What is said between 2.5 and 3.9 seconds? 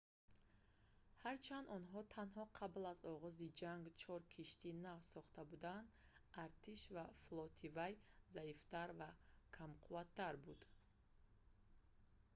қабл аз оғози ҷанг